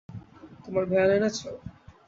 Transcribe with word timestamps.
তোমার 0.63 0.83
ভ্যান 0.85 1.09
এনেছো? 1.17 1.49